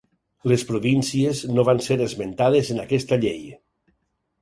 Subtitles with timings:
[0.51, 3.49] Les províncies no van ser esmentades en aquesta llei.